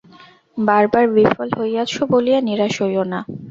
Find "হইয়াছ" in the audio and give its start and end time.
1.57-1.93